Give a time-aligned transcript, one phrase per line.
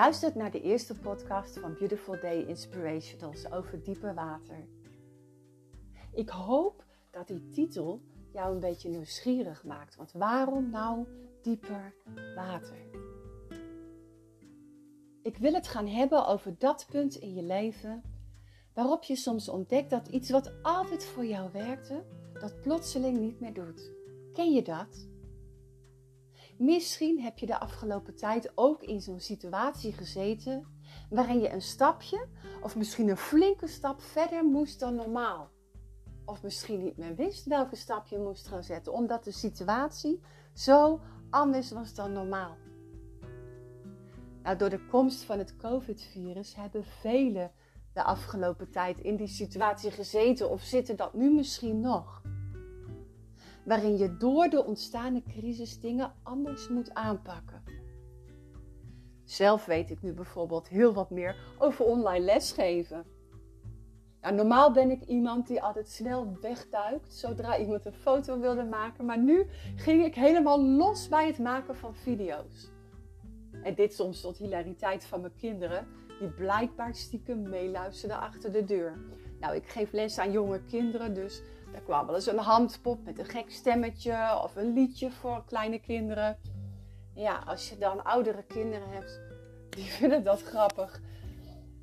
[0.00, 4.68] luistert naar de eerste podcast van Beautiful Day Inspirationals over diepe water.
[6.12, 8.00] Ik hoop dat die titel
[8.32, 9.96] jou een beetje nieuwsgierig maakt.
[9.96, 11.06] Want waarom nou
[11.42, 11.94] dieper
[12.34, 12.76] water?
[15.22, 18.02] Ik wil het gaan hebben over dat punt in je leven
[18.74, 23.54] waarop je soms ontdekt dat iets wat altijd voor jou werkte, dat plotseling niet meer
[23.54, 23.90] doet.
[24.32, 25.08] Ken je dat?
[26.60, 30.66] Misschien heb je de afgelopen tijd ook in zo'n situatie gezeten
[31.10, 32.28] waarin je een stapje
[32.62, 35.50] of misschien een flinke stap verder moest dan normaal.
[36.24, 40.20] Of misschien niet meer wist welke stap je moest gaan zetten, omdat de situatie
[40.54, 41.00] zo
[41.30, 42.56] anders was dan normaal.
[44.42, 47.52] Nou, door de komst van het COVID-virus hebben velen
[47.92, 52.22] de afgelopen tijd in die situatie gezeten of zitten dat nu misschien nog
[53.64, 57.62] waarin je door de ontstaande crisis dingen anders moet aanpakken.
[59.24, 63.04] Zelf weet ik nu bijvoorbeeld heel wat meer over online lesgeven.
[64.20, 69.04] Nou, normaal ben ik iemand die altijd snel wegduikt zodra iemand een foto wilde maken,
[69.04, 72.70] maar nu ging ik helemaal los bij het maken van video's.
[73.62, 75.86] En dit soms tot hilariteit van mijn kinderen,
[76.18, 78.98] die blijkbaar stiekem meeluisterden achter de deur.
[79.40, 81.42] Nou, ik geef les aan jonge kinderen, dus
[81.74, 85.78] er kwam wel eens een handpop met een gek stemmetje of een liedje voor kleine
[85.78, 86.38] kinderen.
[87.14, 89.20] Ja, als je dan oudere kinderen hebt,
[89.70, 91.00] die vinden dat grappig.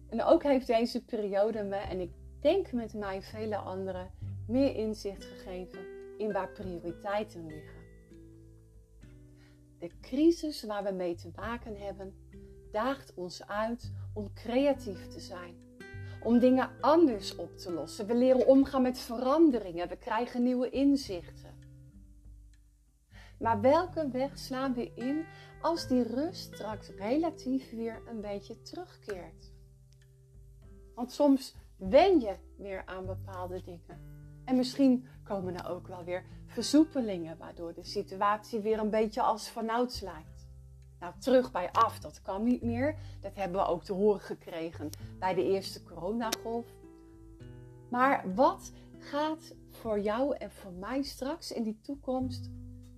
[0.09, 4.11] En ook heeft deze periode me, en ik denk met mij vele anderen,
[4.47, 5.80] meer inzicht gegeven
[6.17, 7.85] in waar prioriteiten liggen.
[9.80, 12.16] De crisis waar we mee te maken hebben,
[12.72, 15.66] daagt ons uit om creatief te zijn
[16.23, 18.07] om dingen anders op te lossen.
[18.07, 19.87] We leren omgaan met veranderingen.
[19.87, 21.55] We krijgen nieuwe inzichten.
[23.39, 25.25] Maar welke weg slaan we in
[25.61, 29.51] als die rust straks relatief weer een beetje terugkeert?
[30.95, 34.16] Want soms wen je weer aan bepaalde dingen.
[34.45, 39.50] En misschien komen er ook wel weer versoepelingen, waardoor de situatie weer een beetje als
[39.50, 40.37] vanouds lijkt.
[41.00, 42.96] Nou, terug bij af, dat kan niet meer.
[43.22, 46.66] Dat hebben we ook te horen gekregen bij de eerste coronagolf.
[47.90, 52.50] Maar wat gaat voor jou en voor mij straks in die toekomst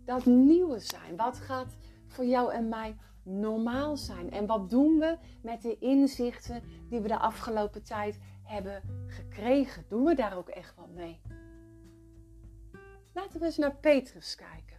[0.06, 1.16] dat nieuwe zijn?
[1.16, 1.76] Wat gaat
[2.08, 4.32] voor jou en mij normaal zijn?
[4.32, 9.86] En wat doen we met de inzichten die we de afgelopen tijd hebben gekregen?
[9.88, 11.22] Doen we daar ook echt wat mee?
[13.14, 14.78] Laten we eens naar Petrus kijken.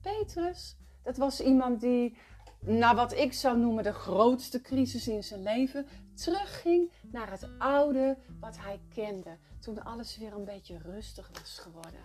[0.00, 0.76] Petrus
[1.06, 2.16] dat was iemand die,
[2.60, 8.18] naar wat ik zou noemen de grootste crisis in zijn leven, terugging naar het oude
[8.40, 9.36] wat hij kende.
[9.60, 12.00] Toen alles weer een beetje rustig was geworden.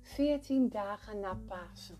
[0.00, 1.98] Veertien dagen na Pasen.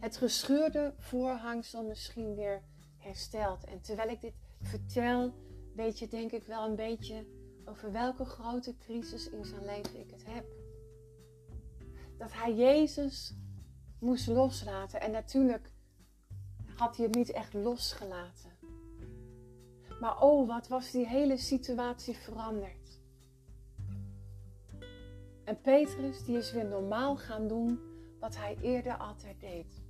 [0.00, 2.62] Het gescheurde voorhangsel misschien weer
[2.98, 3.64] hersteld.
[3.64, 5.34] En terwijl ik dit vertel,
[5.74, 7.26] weet je denk ik wel een beetje
[7.64, 10.44] over welke grote crisis in zijn leven ik het heb.
[12.18, 13.34] Dat hij Jezus
[14.04, 15.00] moest loslaten.
[15.00, 15.70] En natuurlijk
[16.76, 18.50] had hij hem niet echt losgelaten.
[20.00, 23.00] Maar oh, wat was die hele situatie veranderd.
[25.44, 27.80] En Petrus die is weer normaal gaan doen
[28.20, 29.82] wat hij eerder altijd deed.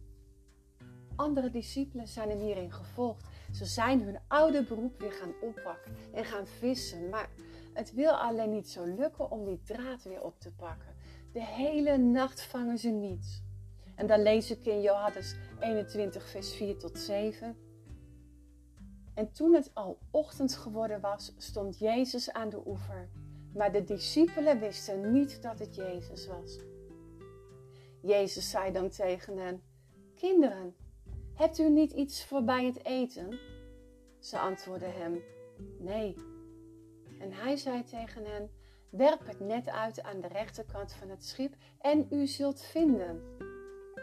[1.17, 3.27] Andere discipelen zijn hem hierin gevolgd.
[3.53, 7.09] Ze zijn hun oude beroep weer gaan oppakken en gaan vissen.
[7.09, 7.31] Maar
[7.73, 10.95] het wil alleen niet zo lukken om die draad weer op te pakken.
[11.33, 13.44] De hele nacht vangen ze niets.
[13.95, 17.57] En dan lees ik in Johannes 21, vers 4 tot 7.
[19.15, 23.09] En toen het al ochtend geworden was, stond Jezus aan de oever.
[23.55, 26.59] Maar de discipelen wisten niet dat het Jezus was.
[28.03, 29.63] Jezus zei dan tegen hen:
[30.15, 30.75] Kinderen,
[31.35, 33.39] hebt u niet iets voor bij het eten?
[34.19, 35.23] Ze antwoordden hem:
[35.79, 36.17] Nee.
[37.21, 38.51] En hij zei tegen hen:
[38.91, 43.23] Werp het net uit aan de rechterkant van het schip en u zult vinden.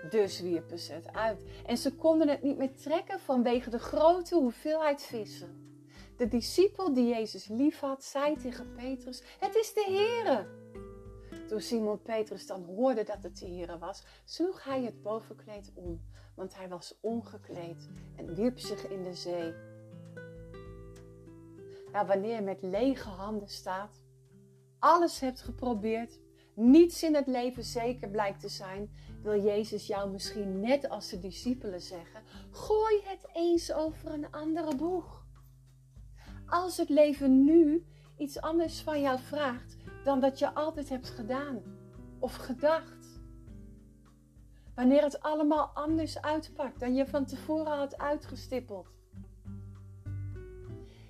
[0.10, 1.44] Dus wierpen ze het uit.
[1.66, 5.70] En ze konden het niet meer trekken vanwege de grote hoeveelheid vissen.
[6.18, 10.48] De discipel die Jezus liefhad, zei tegen Petrus: Het is de Heere.
[11.48, 16.02] Toen Simon Petrus dan hoorde dat het de Heere was, sloeg hij het bovenkleed om,
[16.36, 19.54] want hij was ongekleed en wierp zich in de zee.
[21.92, 24.02] Nou, wanneer je met lege handen staat,
[24.80, 26.20] alles hebt geprobeerd,
[26.54, 28.90] niets in het leven zeker blijkt te zijn,
[29.24, 32.22] wil Jezus jou misschien net als de discipelen zeggen:
[32.52, 35.26] gooi het eens over een andere boeg.
[36.46, 37.86] Als het leven nu
[38.18, 41.62] iets anders van jou vraagt dan dat je altijd hebt gedaan
[42.20, 43.20] of gedacht.
[44.76, 48.88] Wanneer het allemaal anders uitpakt dan je van tevoren had uitgestippeld.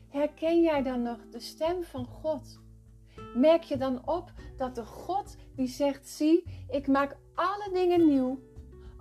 [0.08, 2.60] Herken jij dan nog de stem van God?
[3.36, 8.40] Merk je dan op dat de God die zegt: Zie, ik maak alle dingen nieuw,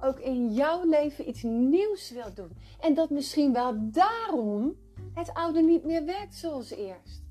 [0.00, 2.56] ook in jouw leven iets nieuws wil doen.
[2.80, 4.76] En dat misschien wel daarom
[5.14, 7.22] het oude niet meer werkt zoals eerst.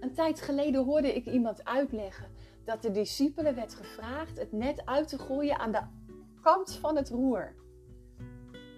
[0.00, 2.30] Een tijd geleden hoorde ik iemand uitleggen
[2.64, 5.82] dat de discipelen werd gevraagd het net uit te gooien aan de
[6.42, 7.54] kant van het roer.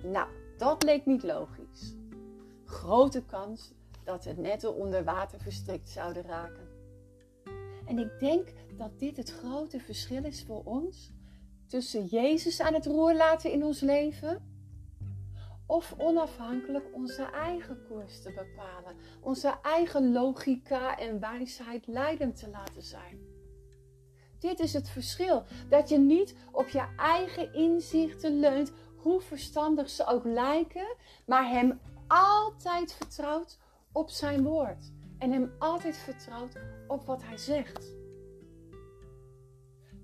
[0.02, 0.28] Nou,
[0.58, 1.96] dat leek niet logisch.
[2.64, 3.72] Grote kans
[4.06, 6.68] dat de netten onder water verstrikt zouden raken.
[7.86, 11.12] En ik denk dat dit het grote verschil is voor ons
[11.66, 14.54] tussen Jezus aan het roer laten in ons leven
[15.66, 22.82] of onafhankelijk onze eigen koers te bepalen, onze eigen logica en wijsheid leidend te laten
[22.82, 23.18] zijn.
[24.38, 30.06] Dit is het verschil, dat je niet op je eigen inzichten leunt, hoe verstandig ze
[30.06, 33.58] ook lijken, maar Hem altijd vertrouwt
[33.96, 36.56] op Zijn woord en Hem altijd vertrouwt
[36.86, 37.94] op wat Hij zegt.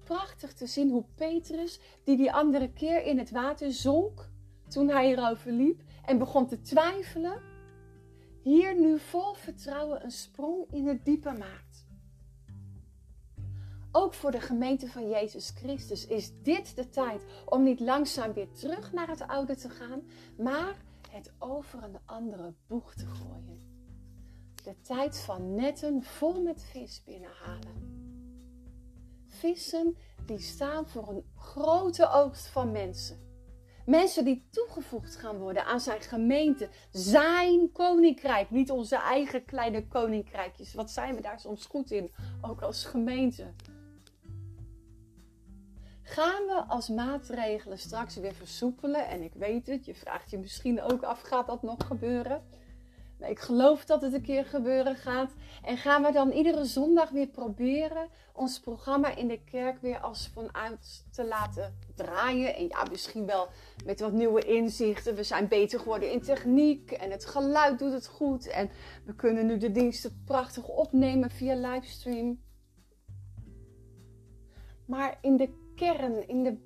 [0.04, 4.30] Prachtig te zien hoe Petrus, die die andere keer in het water zonk,
[4.68, 7.42] toen hij erover liep en begon te twijfelen,
[8.42, 11.86] hier nu vol vertrouwen een sprong in het diepe maakt.
[13.90, 18.52] Ook voor de gemeente van Jezus Christus is dit de tijd om niet langzaam weer
[18.52, 20.02] terug naar het oude te gaan,
[20.38, 20.76] maar
[21.10, 23.71] het over een andere boeg te gooien.
[24.62, 27.90] De tijd van netten vol met vis binnenhalen.
[29.26, 33.30] Vissen die staan voor een grote oogst van mensen
[33.86, 40.74] Mensen die toegevoegd gaan worden aan zijn gemeente, zijn koninkrijk, niet onze eigen kleine koninkrijkjes.
[40.74, 42.10] Wat zijn we daar soms goed in,
[42.40, 43.52] ook als gemeente?
[46.02, 49.08] Gaan we als maatregelen straks weer versoepelen?
[49.08, 52.42] En ik weet het, je vraagt je misschien ook af, gaat dat nog gebeuren?
[53.24, 55.32] Ik geloof dat het een keer gebeuren gaat.
[55.64, 60.30] En gaan we dan iedere zondag weer proberen ons programma in de kerk weer als
[60.34, 62.56] vanuit te laten draaien.
[62.56, 63.48] En ja, misschien wel
[63.84, 65.14] met wat nieuwe inzichten.
[65.14, 68.48] We zijn beter geworden in techniek en het geluid doet het goed.
[68.48, 68.70] En
[69.04, 72.40] we kunnen nu de diensten prachtig opnemen via livestream.
[74.86, 76.56] Maar in de kern, in de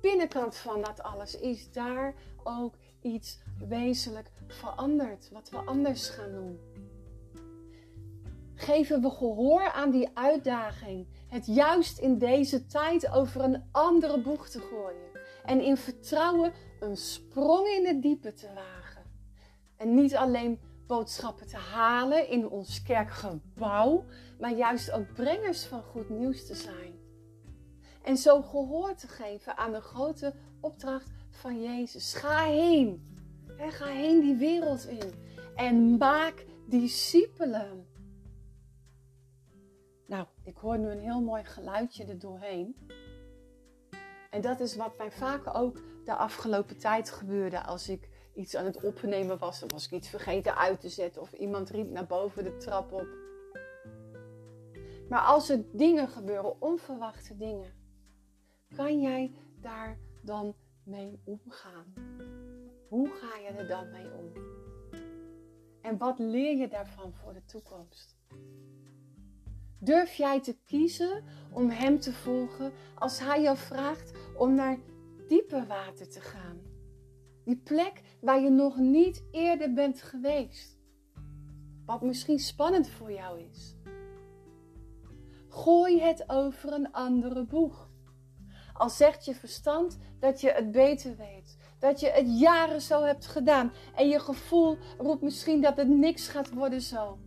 [0.00, 2.14] binnenkant van dat alles, is daar
[2.44, 3.38] ook iets
[3.68, 6.58] wezenlijk veranderd, wat we anders gaan doen.
[8.54, 14.48] Geven we gehoor aan die uitdaging, het juist in deze tijd over een andere boeg
[14.48, 19.02] te gooien en in vertrouwen een sprong in het diepe te wagen.
[19.76, 24.04] En niet alleen boodschappen te halen in ons kerkgebouw,
[24.38, 27.00] maar juist ook brengers van goed nieuws te zijn.
[28.02, 32.14] En zo gehoor te geven aan de grote opdracht van Jezus.
[32.14, 33.11] Ga heen.
[33.58, 35.12] Ga heen die wereld in.
[35.54, 37.86] En maak discipelen.
[40.06, 42.76] Nou, ik hoor nu een heel mooi geluidje er doorheen.
[44.30, 48.64] En dat is wat mij vaak ook de afgelopen tijd gebeurde als ik iets aan
[48.64, 49.62] het opnemen was.
[49.62, 51.22] Of was ik iets vergeten uit te zetten.
[51.22, 53.06] Of iemand riep naar boven de trap op.
[55.08, 57.72] Maar als er dingen gebeuren, onverwachte dingen.
[58.74, 60.54] Kan jij daar dan
[60.84, 61.94] mee omgaan?
[62.92, 64.32] Hoe ga je er dan mee om?
[65.82, 68.16] En wat leer je daarvan voor de toekomst?
[69.78, 74.78] Durf jij te kiezen om Hem te volgen als Hij jou vraagt om naar
[75.28, 76.60] diepe water te gaan?
[77.44, 80.78] Die plek waar je nog niet eerder bent geweest.
[81.86, 83.76] Wat misschien spannend voor jou is.
[85.48, 87.90] Gooi het over een andere boeg.
[88.72, 91.61] Al zegt je verstand dat je het beter weet.
[91.82, 93.72] Dat je het jaren zo hebt gedaan.
[93.94, 97.18] En je gevoel roept misschien dat het niks gaat worden zo.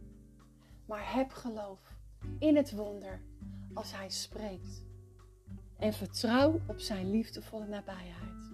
[0.85, 1.79] Maar heb geloof
[2.39, 3.21] in het wonder
[3.73, 4.85] als Hij spreekt.
[5.77, 8.45] En vertrouw op Zijn liefdevolle nabijheid.